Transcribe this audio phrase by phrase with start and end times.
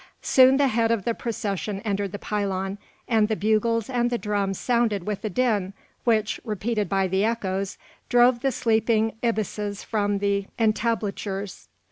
[0.23, 4.57] Soon the head of the procession entered the pylon and the bugles and the drums
[4.57, 5.73] sounded with a din
[6.05, 7.77] which, repeated by the echoes,
[8.09, 11.67] drove the sleeping ibises from the entablatures.